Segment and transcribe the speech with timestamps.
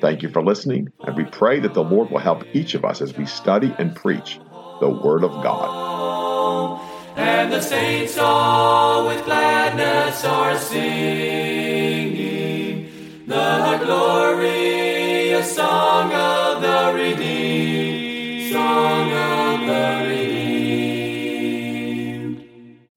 [0.00, 3.02] Thank you for listening, and we pray that the Lord will help each of us
[3.02, 4.38] as we study and preach
[4.80, 6.80] the Word of God.
[7.16, 12.18] And the saints all with gladness are singing
[13.26, 20.78] the glorious song of the redeemed, song of the redeemed.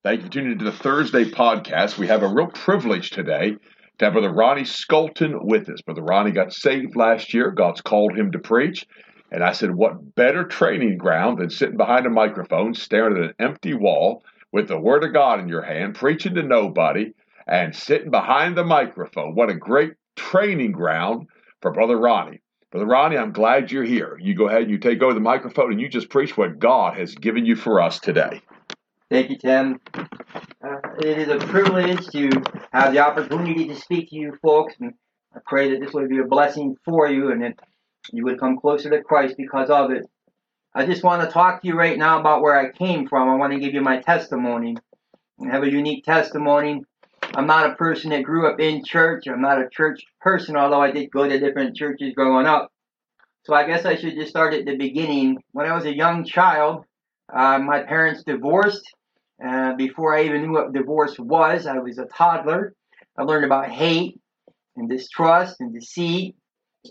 [0.04, 1.98] Thank you for tuning into the Thursday podcast.
[1.98, 3.58] We have a real privilege today
[4.02, 5.80] to have Brother Ronnie Scolton with us.
[5.82, 7.52] Brother Ronnie got saved last year.
[7.52, 8.84] God's called him to preach.
[9.32, 13.34] And I said, what better training ground than sitting behind a microphone, staring at an
[13.38, 17.14] empty wall with the Word of God in your hand, preaching to nobody,
[17.46, 19.36] and sitting behind the microphone.
[19.36, 21.28] What a great training ground
[21.62, 22.42] for Brother Ronnie.
[22.72, 24.18] Brother Ronnie, I'm glad you're here.
[24.20, 26.98] You go ahead and you take over the microphone and you just preach what God
[26.98, 28.42] has given you for us today.
[29.12, 29.80] Thank you, Tim.
[29.94, 32.30] Uh, it is a privilege to
[32.72, 34.94] have the opportunity to speak to you folks, and
[35.36, 37.60] I pray that this would be a blessing for you and that
[38.12, 40.04] you would come closer to Christ because of it.
[40.74, 43.30] I just want to talk to you right now about where I came from.
[43.30, 44.78] I want to give you my testimony.
[45.42, 46.82] I have a unique testimony.
[47.34, 49.28] I'm not a person that grew up in church.
[49.28, 52.72] I'm not a church person, although I did go to different churches growing up.
[53.44, 55.38] So I guess I should just start at the beginning.
[55.52, 56.86] When I was a young child,
[57.34, 58.84] uh, my parents divorced
[59.46, 62.74] uh, before I even knew what divorce was, I was a toddler.
[63.18, 64.20] I learned about hate
[64.76, 66.36] and distrust and deceit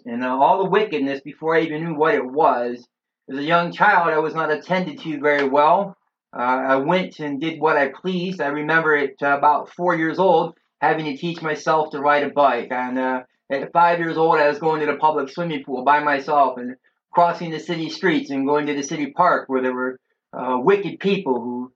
[0.04, 2.86] and uh, all the wickedness before I even knew what it was.
[3.30, 5.96] As a young child, I was not attended to very well.
[6.36, 8.40] Uh, I went and did what I pleased.
[8.40, 12.69] I remember at about four years old having to teach myself to ride a bike.
[12.70, 16.00] And uh, at five years old, I was going to the public swimming pool by
[16.00, 16.76] myself and
[17.12, 19.98] crossing the city streets and going to the city park where there were
[20.32, 21.72] uh, wicked people who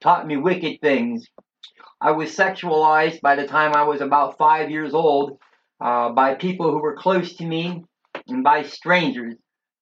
[0.00, 1.26] taught me wicked things.
[2.00, 5.38] I was sexualized by the time I was about five years old
[5.80, 7.84] uh, by people who were close to me
[8.28, 9.34] and by strangers.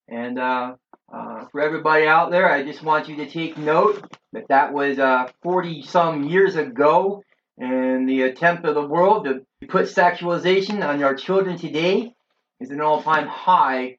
[0.07, 0.75] And uh,
[1.13, 4.97] uh, for everybody out there, I just want you to take note that that was
[5.43, 7.23] 40 uh, some years ago.
[7.59, 12.13] And the attempt of the world to put sexualization on our children today
[12.59, 13.97] is an all time high.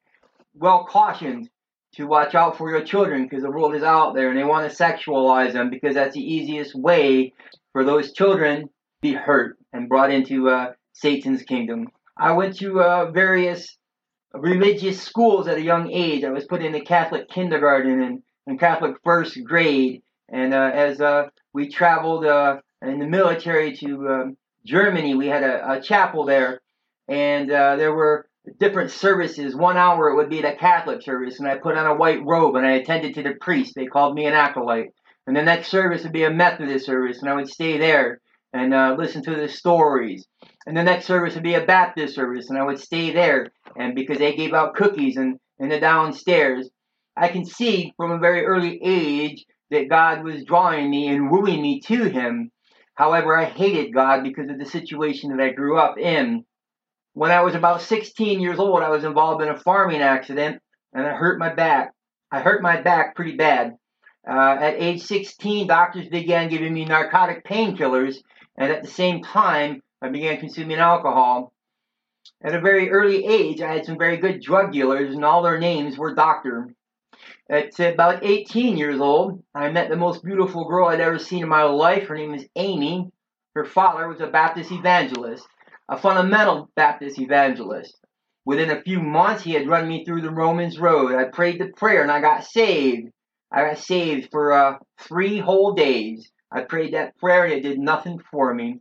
[0.55, 1.50] Well cautioned
[1.94, 4.71] to watch out for your children because the world is out there and they want
[4.71, 7.32] to sexualize them because that's the easiest way
[7.72, 8.69] for those children to
[9.00, 11.88] be hurt and brought into uh, Satan's kingdom.
[12.16, 13.76] I went to uh, various
[14.34, 16.25] religious schools at a young age.
[16.25, 20.03] I was put in the Catholic kindergarten and, and Catholic first grade.
[20.28, 25.43] And uh, as uh, we traveled uh, in the military to um, Germany, we had
[25.43, 26.60] a, a, chapel there.
[27.09, 28.28] And uh, there were
[28.59, 29.55] different services.
[29.55, 32.57] One hour it would be the Catholic service, and I put on a white robe
[32.57, 33.75] and I attended to the priest.
[33.75, 34.93] They called me an acolyte.
[35.27, 38.21] And the next service would be a Methodist service, and I would stay there
[38.53, 40.27] and uh, listen to the stories.
[40.67, 43.49] And the next service would be a Baptist service, and I would stay there.
[43.77, 46.71] And because they gave out cookies and in the downstairs,
[47.17, 51.61] I can see from a very early age that God was drawing me and wooing
[51.61, 52.51] me to Him.
[52.95, 56.45] However, I hated God because of the situation that I grew up in.
[57.19, 60.62] When I was about 16 years old, I was involved in a farming accident
[60.93, 61.93] and I hurt my back.
[62.31, 63.77] I hurt my back pretty bad.
[64.25, 68.19] Uh, at age 16, doctors began giving me narcotic painkillers,
[68.56, 71.53] and at the same time, I began consuming alcohol.
[72.41, 75.59] At a very early age, I had some very good drug dealers, and all their
[75.59, 76.69] names were doctor.
[77.50, 81.49] At about 18 years old, I met the most beautiful girl I'd ever seen in
[81.49, 82.06] my life.
[82.06, 83.11] Her name is Amy.
[83.56, 85.49] Her father was a Baptist evangelist
[85.88, 87.97] a fundamental Baptist evangelist.
[88.44, 91.14] Within a few months, he had run me through the Romans Road.
[91.14, 93.11] I prayed the prayer and I got saved.
[93.52, 96.31] I got saved for uh, three whole days.
[96.50, 98.81] I prayed that prayer and it did nothing for me.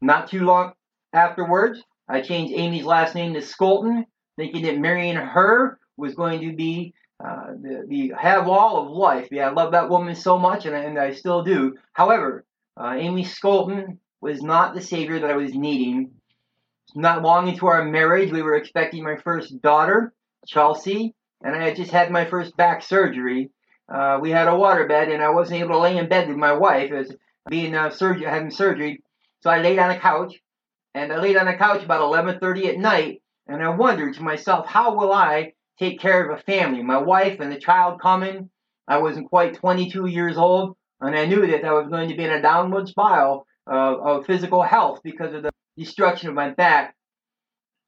[0.00, 0.72] Not too long
[1.12, 4.04] afterwards, I changed Amy's last name to Scolton,
[4.36, 6.94] thinking that marrying her was going to be
[7.24, 9.28] uh, the, the have all of life.
[9.30, 11.76] Yeah, I love that woman so much, and I, and I still do.
[11.92, 12.44] However,
[12.76, 16.12] uh, Amy Scolton was not the savior that I was needing.
[16.94, 20.12] Not long into our marriage, we were expecting my first daughter,
[20.46, 23.50] Chelsea, and I had just had my first back surgery.
[23.92, 26.52] Uh, we had a waterbed, and I wasn't able to lay in bed with my
[26.52, 27.14] wife as
[27.48, 29.02] being uh, having surgery.
[29.40, 30.34] So I laid on a couch,
[30.94, 34.66] and I laid on a couch about 11:30 at night, And I wondered to myself,
[34.66, 36.82] how will I take care of a family?
[36.82, 38.50] My wife and the child coming.
[38.86, 42.24] I wasn't quite 22 years old, and I knew that I was going to be
[42.24, 46.94] in a downward spiral of physical health because of the destruction of my back.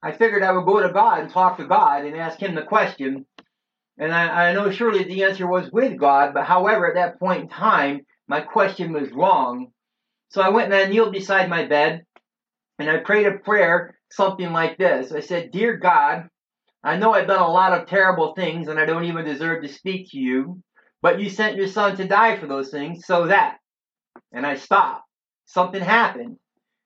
[0.01, 2.61] I figured I would go to God and talk to God and ask Him the
[2.61, 3.25] question.
[3.97, 7.43] And I, I know surely the answer was with God, but however, at that point
[7.43, 9.71] in time, my question was wrong.
[10.29, 12.05] So I went and I kneeled beside my bed
[12.77, 15.11] and I prayed a prayer, something like this.
[15.11, 16.27] I said, Dear God,
[16.83, 19.69] I know I've done a lot of terrible things and I don't even deserve to
[19.69, 20.61] speak to you,
[21.01, 23.57] but you sent your son to die for those things so that.
[24.31, 25.03] And I stopped.
[25.45, 26.37] Something happened.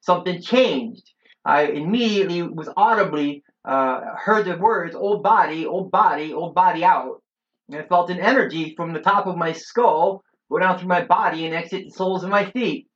[0.01, 1.11] Something changed.
[1.45, 7.21] I immediately was audibly uh, heard the words, old body, old body, old body out.
[7.69, 11.05] And I felt an energy from the top of my skull go down through my
[11.05, 12.87] body and exit the soles of my feet.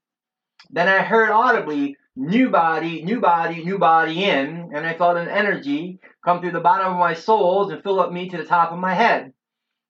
[0.72, 5.28] Then I heard audibly, new body, new body, new body in, and I felt an
[5.28, 8.72] energy come through the bottom of my soles and fill up me to the top
[8.72, 9.34] of my head.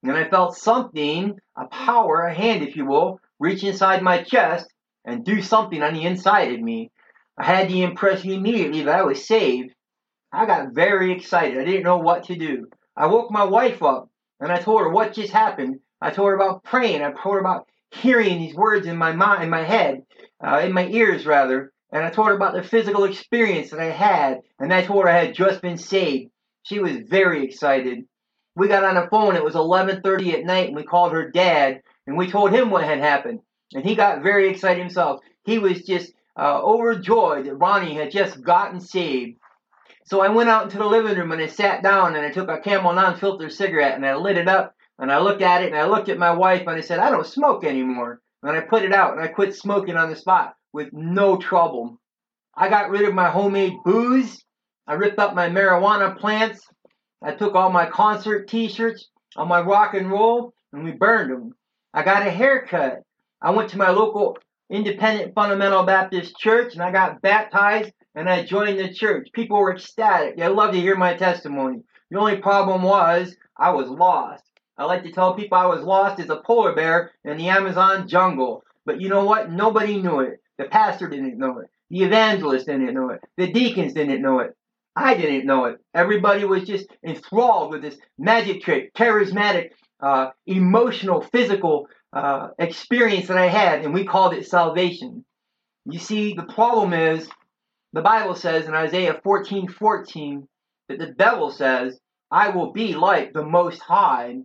[0.03, 4.67] And I felt something, a power, a hand, if you will, reach inside my chest
[5.05, 6.91] and do something on the inside of me.
[7.37, 9.73] I had the impression immediately that I was saved.
[10.31, 11.59] I got very excited.
[11.59, 12.67] I didn't know what to do.
[12.95, 14.09] I woke my wife up
[14.39, 15.79] and I told her what just happened.
[16.01, 17.01] I told her about praying.
[17.01, 20.03] I told her about hearing these words in my mind, in my head,
[20.45, 21.71] uh, in my ears rather.
[21.91, 24.41] And I told her about the physical experience that I had.
[24.59, 26.31] And I told her I had just been saved.
[26.63, 28.05] She was very excited.
[28.55, 29.35] We got on the phone.
[29.35, 32.83] It was 11:30 at night, and we called her dad, and we told him what
[32.83, 33.39] had happened.
[33.73, 35.21] And he got very excited himself.
[35.43, 39.37] He was just uh, overjoyed that Ronnie had just gotten saved.
[40.05, 42.49] So I went out into the living room and I sat down and I took
[42.49, 45.77] a Camel non-filter cigarette and I lit it up and I looked at it and
[45.77, 48.21] I looked at my wife and I said, I don't smoke anymore.
[48.41, 51.99] And I put it out and I quit smoking on the spot with no trouble.
[52.55, 54.43] I got rid of my homemade booze.
[54.85, 56.67] I ripped up my marijuana plants.
[57.23, 61.55] I took all my concert t-shirts, all my rock and roll, and we burned them.
[61.93, 63.01] I got a haircut.
[63.41, 64.37] I went to my local
[64.69, 69.29] independent fundamental Baptist church and I got baptized and I joined the church.
[69.33, 70.37] People were ecstatic.
[70.37, 71.83] They loved to hear my testimony.
[72.09, 74.43] The only problem was I was lost.
[74.77, 78.07] I like to tell people I was lost as a polar bear in the Amazon
[78.07, 78.63] jungle.
[78.85, 79.51] But you know what?
[79.51, 80.41] Nobody knew it.
[80.57, 81.67] The pastor didn't know it.
[81.89, 83.21] The evangelist didn't know it.
[83.37, 84.55] The deacons didn't know it.
[84.95, 85.77] I didn't know it.
[85.93, 89.71] Everybody was just enthralled with this magic trick, charismatic,
[90.01, 95.25] uh, emotional, physical uh, experience that I had, and we called it salvation.
[95.85, 97.27] You see, the problem is,
[97.91, 100.47] the Bible says in Isaiah 14 14
[100.89, 101.99] that the devil says,
[102.31, 104.37] I will be like the Most High.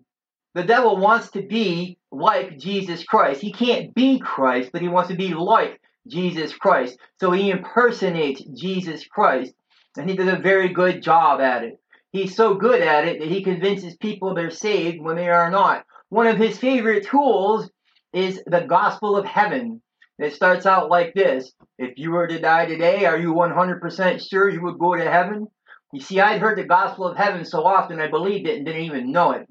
[0.54, 3.40] The devil wants to be like Jesus Christ.
[3.40, 6.98] He can't be Christ, but he wants to be like Jesus Christ.
[7.20, 9.54] So he impersonates Jesus Christ,
[9.96, 11.78] and he does a very good job at it.
[12.10, 15.84] He's so good at it that he convinces people they're saved when they are not.
[16.10, 17.70] One of his favorite tools
[18.14, 19.82] is the gospel of heaven.
[20.18, 24.48] It starts out like this If you were to die today, are you 100% sure
[24.48, 25.48] you would go to heaven?
[25.92, 28.84] You see, I'd heard the gospel of heaven so often I believed it and didn't
[28.84, 29.46] even know it.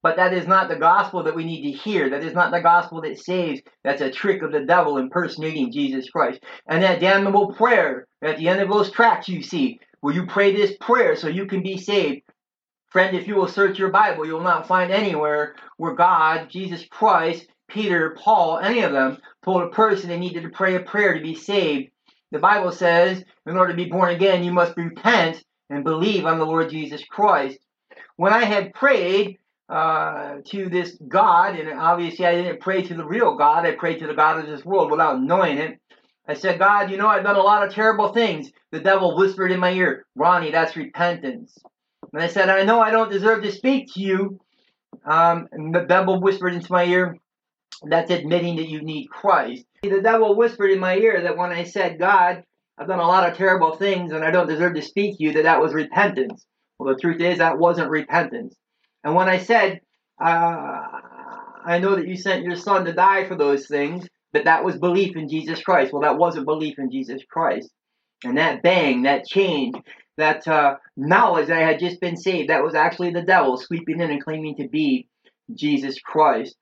[0.00, 2.08] But that is not the gospel that we need to hear.
[2.10, 3.60] That is not the gospel that saves.
[3.82, 6.40] That's a trick of the devil impersonating Jesus Christ.
[6.68, 10.54] And that damnable prayer at the end of those tracks you see, where you pray
[10.54, 12.22] this prayer so you can be saved.
[12.96, 16.86] Friend, if you will search your Bible, you will not find anywhere where God, Jesus
[16.90, 21.12] Christ, Peter, Paul, any of them told a person they needed to pray a prayer
[21.12, 21.90] to be saved.
[22.32, 26.38] The Bible says, in order to be born again, you must repent and believe on
[26.38, 27.58] the Lord Jesus Christ.
[28.16, 29.36] When I had prayed
[29.68, 33.98] uh, to this God, and obviously I didn't pray to the real God, I prayed
[33.98, 35.78] to the God of this world without knowing it.
[36.26, 38.50] I said, God, you know, I've done a lot of terrible things.
[38.72, 41.58] The devil whispered in my ear, Ronnie, that's repentance.
[42.12, 44.40] And I said, I know I don't deserve to speak to you.
[45.04, 47.16] Um, and the devil whispered into my ear,
[47.82, 49.64] that's admitting that you need Christ.
[49.82, 52.42] The devil whispered in my ear that when I said, God,
[52.78, 55.32] I've done a lot of terrible things and I don't deserve to speak to you,
[55.32, 56.44] that that was repentance.
[56.78, 58.54] Well, the truth is, that wasn't repentance.
[59.04, 59.80] And when I said,
[60.22, 60.82] uh,
[61.64, 64.78] I know that you sent your son to die for those things, but that was
[64.78, 65.92] belief in Jesus Christ.
[65.92, 67.70] Well, that wasn't belief in Jesus Christ.
[68.24, 69.74] And that bang, that change,
[70.16, 74.00] that uh, knowledge that I had just been saved, that was actually the devil sweeping
[74.00, 75.08] in and claiming to be
[75.54, 76.56] Jesus Christ.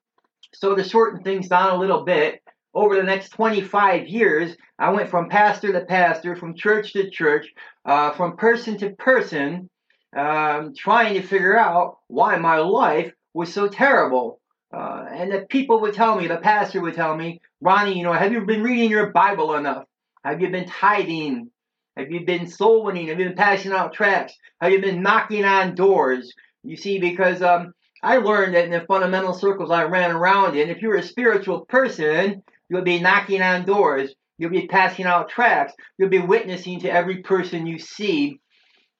[0.54, 2.40] So to shorten things down a little bit,
[2.74, 7.52] over the next 25 years, I went from pastor to pastor, from church to church,
[7.84, 9.70] uh, from person to person,
[10.16, 14.40] um, trying to figure out why my life was so terrible.
[14.72, 18.12] Uh, and the people would tell me, the pastor would tell me, Ronnie, you know,
[18.12, 19.84] have you been reading your Bible enough?
[20.24, 21.50] Have you been tithing?
[21.96, 23.08] Have you been soul winning?
[23.08, 24.36] Have you been passing out tracts?
[24.60, 26.32] Have you been knocking on doors?
[26.62, 27.72] You see, because um,
[28.02, 31.66] I learned that in the fundamental circles I ran around in, if you're a spiritual
[31.66, 34.14] person, you'll be knocking on doors.
[34.38, 35.74] You'll be passing out tracts.
[35.96, 38.40] You'll be witnessing to every person you see.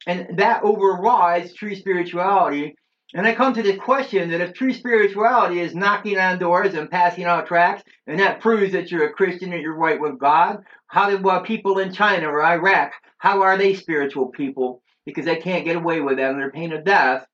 [0.07, 2.77] And that overrides true spirituality.
[3.15, 6.91] And I come to the question that if true spirituality is knocking on doors and
[6.91, 10.65] passing out tracts, and that proves that you're a Christian and you're right with God,
[10.95, 14.81] how do uh, people in China or Iraq, how are they spiritual people?
[15.05, 17.27] Because they can't get away with that under pain of death.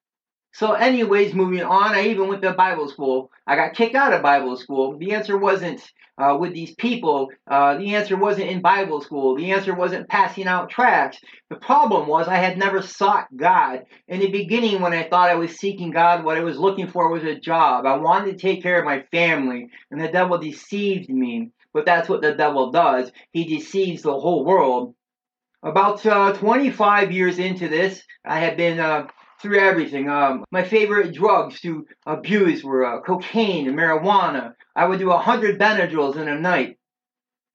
[0.54, 3.30] So, anyways, moving on, I even went to Bible school.
[3.46, 4.96] I got kicked out of Bible school.
[4.96, 5.82] The answer wasn't
[6.16, 7.28] uh, with these people.
[7.50, 9.36] Uh, the answer wasn't in Bible school.
[9.36, 11.20] The answer wasn't passing out tracts.
[11.50, 13.84] The problem was I had never sought God.
[14.08, 17.10] In the beginning, when I thought I was seeking God, what I was looking for
[17.10, 17.84] was a job.
[17.84, 21.50] I wanted to take care of my family, and the devil deceived me.
[21.72, 23.12] But that's what the devil does.
[23.32, 24.94] He deceives the whole world.
[25.62, 29.06] About uh, 25 years into this, I had been uh,
[29.40, 30.08] through everything.
[30.08, 34.54] Um, my favorite drugs to abuse were uh, cocaine and marijuana.
[34.74, 36.78] I would do a hundred Benadryls in a night.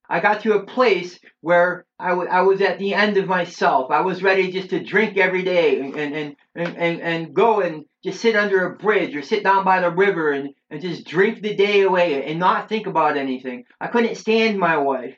[0.09, 3.89] I got to a place where I, w- I was at the end of myself.
[3.89, 7.85] I was ready just to drink every day and, and, and, and, and go and
[8.03, 11.41] just sit under a bridge or sit down by the river and, and just drink
[11.41, 13.63] the day away and not think about anything.
[13.79, 15.15] I couldn't stand my wife.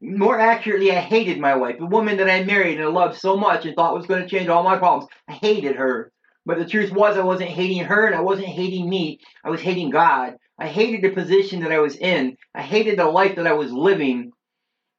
[0.00, 3.64] More accurately, I hated my wife, the woman that I married and loved so much
[3.64, 5.08] and thought was going to change all my problems.
[5.28, 6.12] I hated her.
[6.44, 9.20] But the truth was, I wasn't hating her and I wasn't hating me.
[9.44, 10.36] I was hating God.
[10.58, 12.36] I hated the position that I was in.
[12.54, 14.32] I hated the life that I was living.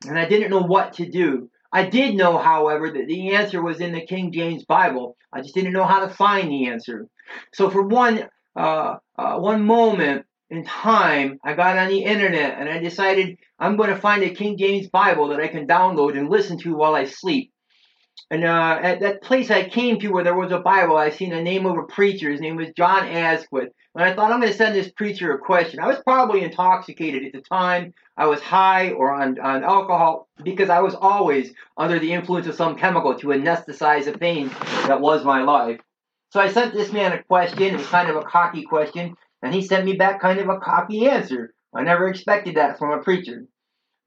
[0.05, 1.49] And I didn't know what to do.
[1.71, 5.17] I did know, however, that the answer was in the King James Bible.
[5.33, 7.07] I just didn't know how to find the answer.
[7.53, 12.69] So for one, uh, uh, one moment, in time, I got on the internet and
[12.69, 16.29] I decided I'm going to find a King James Bible that I can download and
[16.29, 17.51] listen to while I sleep.
[18.29, 21.29] And uh, at that place I came to where there was a Bible, I seen
[21.29, 22.29] the name of a preacher.
[22.29, 23.69] His name was John Asquith.
[23.95, 25.79] And I thought I'm going to send this preacher a question.
[25.79, 27.93] I was probably intoxicated at the time.
[28.17, 32.55] I was high or on, on alcohol because I was always under the influence of
[32.55, 34.49] some chemical to anesthetize the pain
[34.87, 35.79] that was my life.
[36.31, 37.61] So I sent this man a question.
[37.63, 39.15] It was kind of a cocky question.
[39.41, 41.53] And he sent me back kind of a cocky answer.
[41.73, 43.45] I never expected that from a preacher.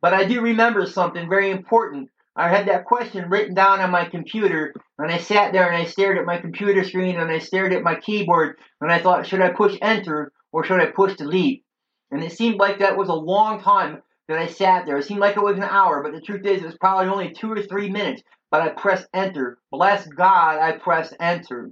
[0.03, 2.11] But I do remember something very important.
[2.37, 5.85] I had that question written down on my computer, and I sat there and I
[5.85, 9.41] stared at my computer screen and I stared at my keyboard, and I thought, should
[9.41, 11.65] I push enter or should I push delete?
[12.11, 14.97] And it seemed like that was a long time that I sat there.
[14.97, 17.33] It seemed like it was an hour, but the truth is, it was probably only
[17.33, 18.23] two or three minutes.
[18.51, 19.59] But I pressed enter.
[19.71, 21.71] Bless God, I pressed enter.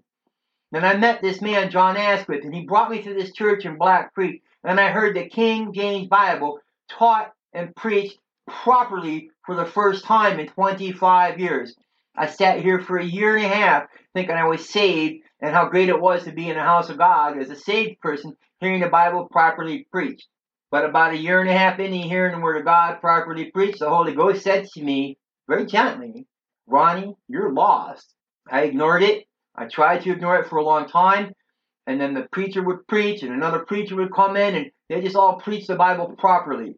[0.70, 3.78] Then I met this man, John Asquith, and he brought me to this church in
[3.78, 6.60] Black Creek, and I heard the King James Bible
[6.90, 11.74] taught and preached properly for the first time in 25 years.
[12.14, 15.70] I sat here for a year and a half thinking I was saved and how
[15.70, 18.82] great it was to be in the house of God as a saved person hearing
[18.82, 20.28] the Bible properly preached.
[20.70, 23.78] But about a year and a half into hearing the Word of God properly preached,
[23.78, 25.16] the Holy Ghost said to me
[25.48, 26.26] very gently,
[26.66, 28.12] Ronnie, you're lost.
[28.50, 29.24] I ignored it
[29.58, 31.32] I tried to ignore it for a long time,
[31.86, 35.16] and then the preacher would preach, and another preacher would come in, and they just
[35.16, 36.76] all preached the Bible properly.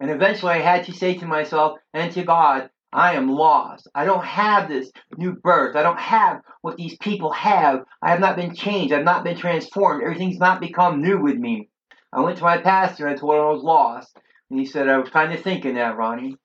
[0.00, 3.88] And eventually I had to say to myself and to God, I am lost.
[3.94, 5.76] I don't have this new birth.
[5.76, 7.80] I don't have what these people have.
[8.02, 8.94] I have not been changed.
[8.94, 10.02] I've not been transformed.
[10.02, 11.68] Everything's not become new with me.
[12.12, 14.16] I went to my pastor and I told him I was lost.
[14.50, 16.36] And he said, I was kind of thinking that, Ronnie.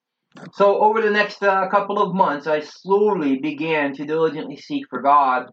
[0.54, 5.02] So over the next uh, couple of months, I slowly began to diligently seek for
[5.02, 5.46] God.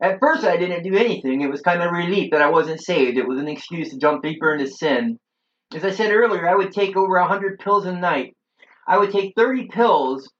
[0.00, 1.40] At first, I didn't do anything.
[1.40, 3.18] It was kind of a relief that I wasn't saved.
[3.18, 5.18] It was an excuse to jump deeper into sin.
[5.74, 8.34] As I said earlier, I would take over 100 pills a night.
[8.86, 10.32] I would take 30 pills.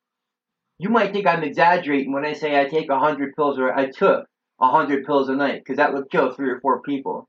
[0.78, 4.26] You might think I'm exaggerating when I say I take 100 pills or I took
[4.56, 7.28] 100 pills a night, because that would kill three or four people.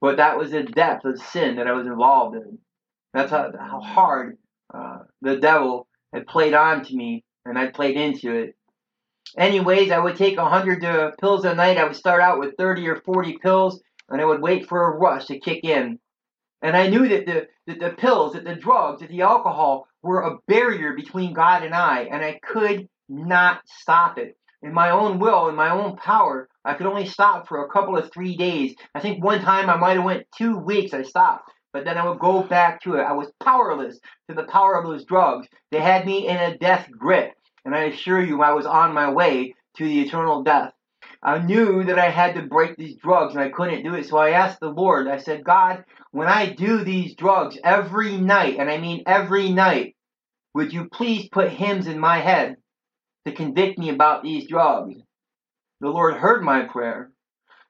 [0.00, 2.58] But that was the depth of sin that I was involved in.
[3.14, 4.36] That's how, how hard
[4.72, 8.56] uh, the devil had played on to me, and I played into it.
[9.36, 11.78] Anyways, I would take 100 uh, pills a night.
[11.78, 14.96] I would start out with 30 or 40 pills, and I would wait for a
[14.96, 15.98] rush to kick in.
[16.62, 20.22] And I knew that the, that the pills, that the drugs, that the alcohol were
[20.22, 24.36] a barrier between God and I, and I could not stop it.
[24.62, 27.96] In my own will, in my own power, I could only stop for a couple
[27.96, 28.74] of three days.
[28.94, 30.92] I think one time I might have went two weeks.
[30.92, 33.02] I stopped, but then I would go back to it.
[33.02, 35.46] I was powerless to the power of those drugs.
[35.70, 37.34] They had me in a death grip
[37.68, 40.72] and I assure you I was on my way to the eternal death.
[41.22, 44.06] I knew that I had to break these drugs and I couldn't do it.
[44.06, 48.56] So I asked the Lord, I said, God, when I do these drugs every night,
[48.58, 49.96] and I mean every night,
[50.54, 52.56] would you please put hymns in my head
[53.26, 54.94] to convict me about these drugs.
[55.80, 57.12] The Lord heard my prayer,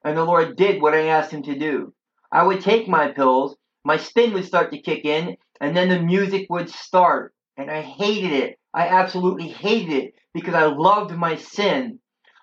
[0.05, 1.93] and the Lord did what I asked Him to do.
[2.31, 6.00] I would take my pills, my spin would start to kick in, and then the
[6.00, 7.35] music would start.
[7.57, 8.59] And I hated it.
[8.73, 11.99] I absolutely hated it because I loved my sin.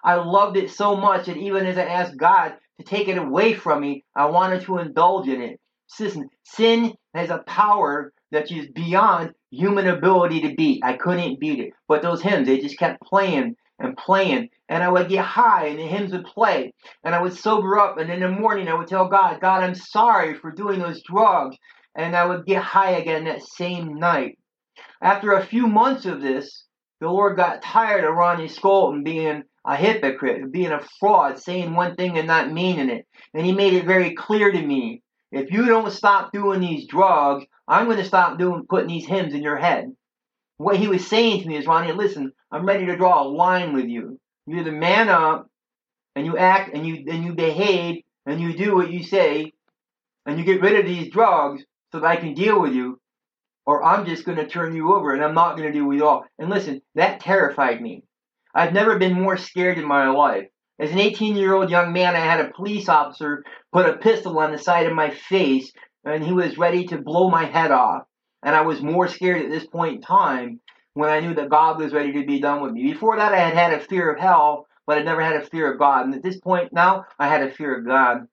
[0.05, 3.55] I loved it so much that even as I asked God to take it away
[3.55, 5.59] from me, I wanted to indulge in it.
[5.99, 10.83] Listen, sin has a power that is beyond human ability to beat.
[10.83, 11.73] I couldn't beat it.
[11.87, 14.49] But those hymns, they just kept playing and playing.
[14.69, 16.71] And I would get high and the hymns would play.
[17.03, 17.97] And I would sober up.
[17.97, 21.57] And in the morning, I would tell God, God, I'm sorry for doing those drugs.
[21.95, 24.37] And I would get high again that same night.
[25.01, 26.65] After a few months of this,
[26.99, 31.95] the Lord got tired of Ronnie Scolton being a hypocrite, being a fraud, saying one
[31.95, 33.07] thing and not meaning it.
[33.33, 37.45] And he made it very clear to me if you don't stop doing these drugs,
[37.67, 39.91] I'm going to stop doing putting these hymns in your head.
[40.57, 43.73] What he was saying to me is, Ronnie, listen, I'm ready to draw a line
[43.73, 44.19] with you.
[44.45, 45.49] You either man up
[46.15, 49.51] and you act and you and you behave and you do what you say
[50.25, 52.99] and you get rid of these drugs so that I can deal with you,
[53.65, 55.97] or I'm just going to turn you over and I'm not going to deal with
[55.97, 56.25] you all.
[56.39, 58.03] And listen, that terrified me.
[58.55, 60.47] I've never been more scared in my life.
[60.79, 63.43] As an 18 year old young man, I had a police officer
[63.73, 65.73] put a pistol on the side of my face
[66.05, 68.03] and he was ready to blow my head off.
[68.43, 70.61] And I was more scared at this point in time
[70.93, 72.83] when I knew that God was ready to be done with me.
[72.83, 75.73] Before that, I had had a fear of hell, but I never had a fear
[75.73, 76.05] of God.
[76.05, 78.27] And at this point now, I had a fear of God.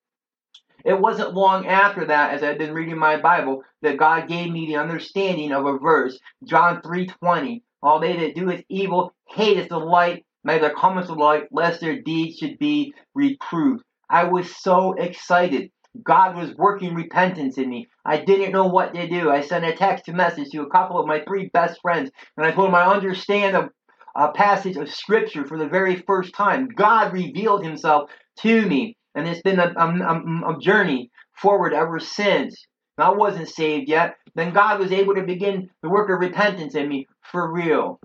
[0.85, 4.67] It wasn't long after that, as I'd been reading my Bible, that God gave me
[4.67, 7.63] the understanding of a verse, John 3.20.
[7.83, 12.39] All they that doeth evil hateth the light, neither cometh the light, lest their deeds
[12.39, 13.83] should be reproved.
[14.09, 15.71] I was so excited.
[16.05, 17.89] God was working repentance in me.
[18.05, 19.31] I didn't know what to do.
[19.31, 22.53] I sent a text message to a couple of my three best friends, and I
[22.53, 23.69] told them I understand a,
[24.15, 26.69] a passage of Scripture for the very first time.
[26.69, 32.67] God revealed Himself to me, and it's been a, a, a journey forward ever since.
[32.99, 34.17] I wasn't saved yet.
[34.35, 38.01] Then God was able to begin the work of repentance in me for real.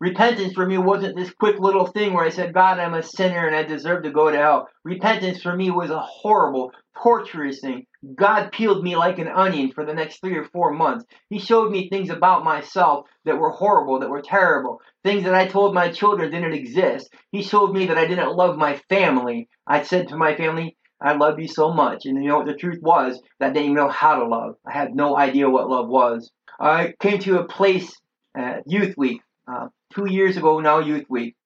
[0.00, 3.48] Repentance for me wasn't this quick little thing where I said, God, I'm a sinner
[3.48, 4.68] and I deserve to go to hell.
[4.84, 6.70] Repentance for me was a horrible,
[7.02, 7.84] torturous thing.
[8.14, 11.04] God peeled me like an onion for the next three or four months.
[11.30, 15.48] He showed me things about myself that were horrible, that were terrible, things that I
[15.48, 17.12] told my children didn't exist.
[17.32, 19.48] He showed me that I didn't love my family.
[19.66, 22.06] I said to my family, I love you so much.
[22.06, 23.20] And you know what the truth was?
[23.38, 24.56] That I didn't know how to love.
[24.66, 26.30] I had no idea what love was.
[26.60, 27.94] I came to a place
[28.36, 31.36] at Youth Week uh, two years ago now, Youth Week,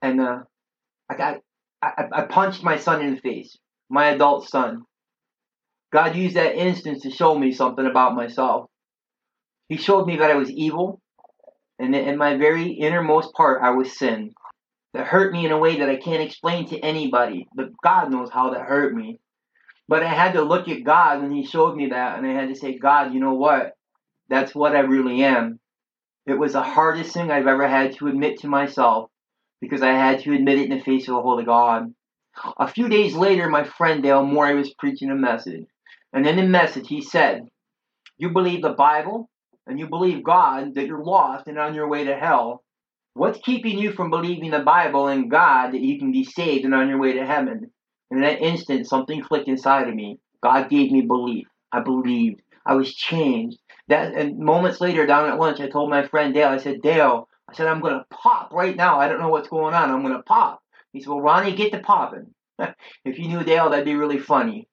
[0.00, 0.40] and uh,
[1.10, 1.40] I got
[1.82, 3.58] I, I punched my son in the face,
[3.90, 4.82] my adult son.
[5.92, 8.70] God used that instance to show me something about myself.
[9.68, 11.00] He showed me that I was evil,
[11.78, 14.32] and in my very innermost part, I was sin.
[14.94, 18.30] That hurt me in a way that I can't explain to anybody, but God knows
[18.30, 19.20] how that hurt me.
[19.88, 22.48] But I had to look at God when He showed me that, and I had
[22.48, 23.74] to say, God, you know what?
[24.28, 25.60] That's what I really am.
[26.26, 29.10] It was the hardest thing I've ever had to admit to myself
[29.60, 31.92] because I had to admit it in the face of a holy God.
[32.58, 35.66] A few days later, my friend Dale Morey was preaching a message.
[36.12, 37.48] And in the message, he said,
[38.18, 39.28] You believe the Bible
[39.66, 42.62] and you believe God that you're lost and on your way to hell.
[43.14, 46.74] What's keeping you from believing the Bible and God that you can be saved and
[46.74, 47.70] on your way to heaven?
[48.10, 50.18] And in that instant, something clicked inside of me.
[50.42, 51.46] God gave me belief.
[51.72, 52.40] I believed.
[52.64, 53.58] I was changed.
[53.88, 56.48] That and moments later, down at lunch, I told my friend Dale.
[56.48, 58.98] I said, Dale, I said I'm gonna pop right now.
[58.98, 59.90] I don't know what's going on.
[59.90, 60.62] I'm gonna pop.
[60.92, 62.34] He said, Well, Ronnie, get to popping.
[62.58, 64.68] if you knew Dale, that'd be really funny.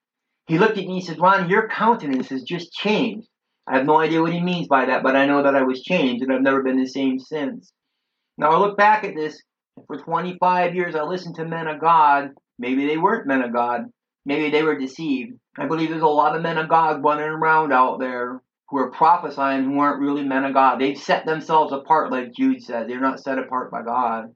[0.48, 0.96] He looked at me.
[0.96, 3.28] He said, Ronnie, your countenance has just changed.
[3.68, 5.84] I have no idea what he means by that, but I know that I was
[5.84, 7.72] changed, and I've never been the same since.
[8.40, 9.44] Now I look back at this.
[9.88, 12.32] For 25 years, I listened to men of God.
[12.58, 13.92] Maybe they weren't men of God.
[14.26, 15.34] Maybe they were deceived.
[15.58, 18.92] I believe there's a lot of men of God running around out there who are
[18.92, 20.80] prophesying who aren't really men of God.
[20.80, 22.88] They've set themselves apart, like Jude said.
[22.88, 24.34] They're not set apart by God.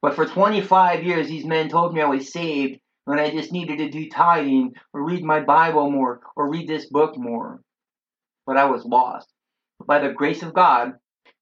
[0.00, 3.78] But for 25 years, these men told me I was saved when I just needed
[3.78, 7.60] to do tithing or read my Bible more or read this book more.
[8.46, 9.28] But I was lost.
[9.78, 10.94] But by the grace of God,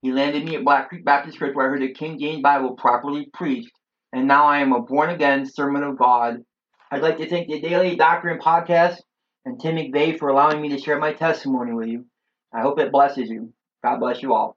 [0.02, 2.74] He landed me at Black Creek Baptist Church where I heard the King James Bible
[2.74, 3.70] properly preached.
[4.12, 6.44] And now I am a born again servant of God.
[6.90, 8.96] I'd like to thank the Daily Doctrine Podcast
[9.44, 12.04] and Tim McVeigh for allowing me to share my testimony with you.
[12.52, 13.52] I hope it blesses you.
[13.82, 14.56] God bless you all.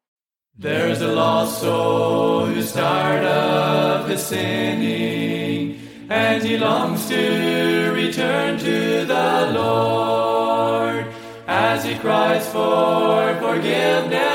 [0.57, 5.79] There's a lost soul who's tired of his sinning,
[6.09, 11.07] and he longs to return to the Lord
[11.47, 14.34] as he cries for forgiveness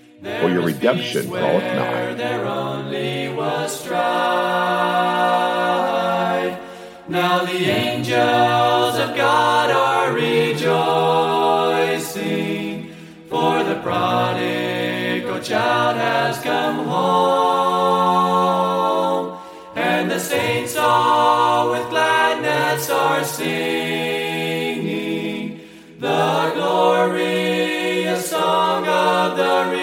[0.21, 2.13] for your redemption draweth nigh.
[2.13, 3.99] There only was strife.
[7.07, 10.61] Now the angels of God are rejoicing,
[13.29, 18.19] for the prodigal child has come home,
[19.75, 23.51] and the saints all with gladness are singing
[25.99, 29.80] the glorious song of the.